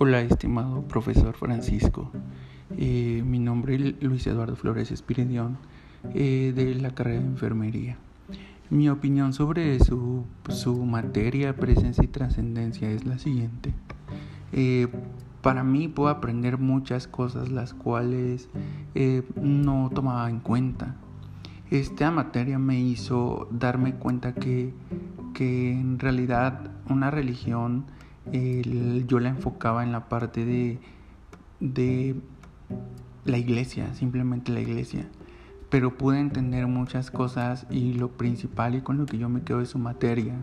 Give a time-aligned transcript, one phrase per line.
[0.00, 2.12] Hola, estimado profesor Francisco.
[2.76, 5.58] Eh, mi nombre es Luis Eduardo Flores Espiridión,
[6.14, 7.96] eh, de la carrera de enfermería.
[8.70, 13.74] Mi opinión sobre su, su materia, presencia y trascendencia es la siguiente.
[14.52, 14.86] Eh,
[15.42, 18.48] para mí puedo aprender muchas cosas las cuales
[19.34, 20.94] no tomaba en cuenta.
[21.72, 24.72] Esta materia me hizo darme cuenta que,
[25.34, 27.86] que en realidad una religión
[28.32, 30.78] yo la enfocaba en la parte de,
[31.60, 32.16] de
[33.24, 35.08] la iglesia, simplemente la iglesia.
[35.70, 39.58] Pero pude entender muchas cosas y lo principal y con lo que yo me quedo
[39.58, 40.34] de su materia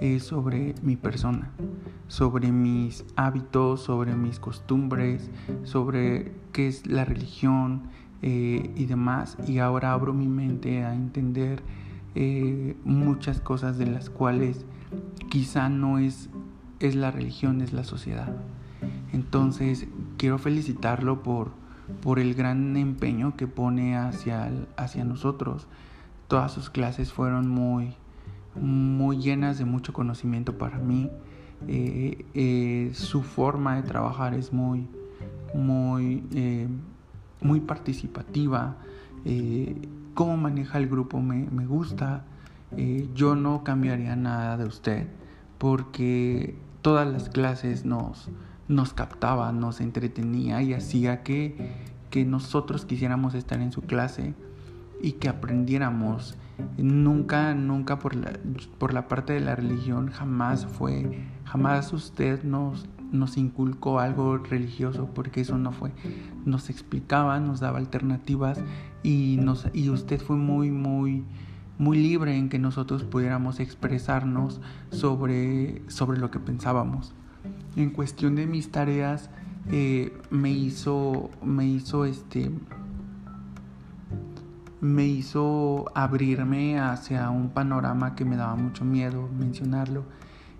[0.00, 1.50] es sobre mi persona,
[2.08, 5.30] sobre mis hábitos, sobre mis costumbres,
[5.64, 7.82] sobre qué es la religión
[8.22, 9.36] eh, y demás.
[9.46, 11.62] Y ahora abro mi mente a entender
[12.14, 14.64] eh, muchas cosas de las cuales
[15.30, 16.30] quizá no es
[16.80, 18.32] es la religión, es la sociedad.
[19.12, 21.50] Entonces, quiero felicitarlo por,
[22.02, 25.66] por el gran empeño que pone hacia, hacia nosotros.
[26.28, 27.94] Todas sus clases fueron muy,
[28.54, 31.10] muy llenas de mucho conocimiento para mí.
[31.66, 34.86] Eh, eh, su forma de trabajar es muy,
[35.54, 36.68] muy, eh,
[37.40, 38.76] muy participativa.
[40.14, 42.24] cómo maneja el grupo me, me gusta.
[43.14, 45.08] yo no cambiaría nada de usted
[45.58, 48.28] porque todas las clases nos,
[48.68, 51.72] nos captaba, nos entretenía y hacía que,
[52.10, 54.34] que nosotros quisiéramos estar en su clase
[55.00, 56.36] y que aprendiéramos.
[56.76, 58.32] Nunca, nunca por la,
[58.78, 65.08] por la parte de la religión jamás fue, jamás usted nos, nos inculcó algo religioso
[65.14, 65.92] porque eso no fue.
[66.44, 68.60] Nos explicaba, nos daba alternativas
[69.02, 71.24] y, nos, y usted fue muy, muy,
[71.78, 74.60] muy libre en que nosotros pudiéramos expresarnos
[74.90, 77.14] sobre, sobre lo que pensábamos.
[77.76, 79.30] En cuestión de mis tareas,
[79.70, 82.50] eh, me hizo, me hizo este,
[84.80, 90.04] me hizo abrirme hacia un panorama que me daba mucho miedo mencionarlo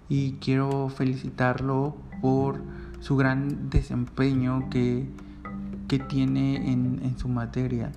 [0.08, 2.60] y quiero felicitarlo por
[3.00, 5.08] su gran desempeño que,
[5.86, 7.92] que tiene en, en su materia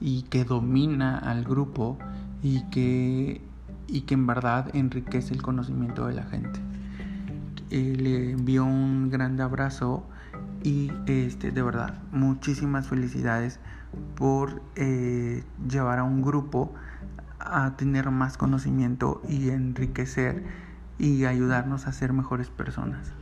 [0.00, 1.98] y que domina al grupo
[2.44, 3.40] y que,
[3.88, 6.60] y que en verdad enriquece el conocimiento de la gente.
[7.70, 10.06] Eh, le envío un grande abrazo
[10.62, 13.60] y este, de verdad muchísimas felicidades
[14.14, 16.74] por eh, llevar a un grupo
[17.40, 20.44] a tener más conocimiento y enriquecer
[20.98, 23.12] y ayudarnos a ser mejores personas.